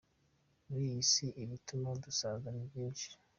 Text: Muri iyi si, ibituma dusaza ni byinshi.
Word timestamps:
Muri 0.67 0.83
iyi 0.91 1.01
si, 1.11 1.25
ibituma 1.43 1.89
dusaza 2.03 2.47
ni 2.55 2.65
byinshi. 2.69 3.09